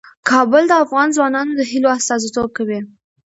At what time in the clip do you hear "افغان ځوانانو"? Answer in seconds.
0.83-1.51